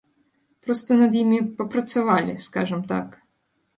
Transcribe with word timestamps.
Проста 0.67 0.97
над 1.01 1.11
імі 1.21 1.39
папрацавалі, 1.59 2.33
скажам 2.47 2.81
так. 2.97 3.07